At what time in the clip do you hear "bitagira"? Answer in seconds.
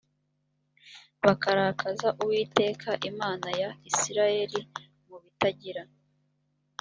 5.23-5.83